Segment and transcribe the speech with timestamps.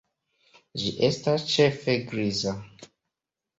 [0.83, 2.57] Ĝi estas ĉefe griza.